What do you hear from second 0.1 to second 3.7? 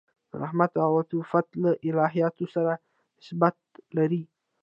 د رحمت او عطوفت له الهیاتو سره نسبت